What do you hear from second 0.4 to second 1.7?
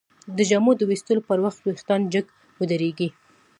جامو د ویستلو پر وخت